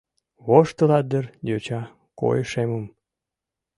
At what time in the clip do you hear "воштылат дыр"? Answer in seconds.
0.45-1.25